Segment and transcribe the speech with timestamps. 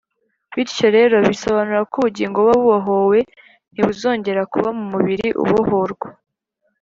[0.55, 3.19] bityo rero, bisobanura ko ubugingo buba bubohowe
[3.73, 6.07] ntibuzongere kuba mu mubiri ubohorwa.